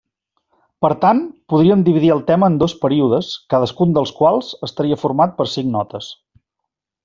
[0.85, 1.19] Per tant,
[1.53, 6.13] podríem dividir el tema en dos períodes, cadascun dels quals estaria format per cinc notes.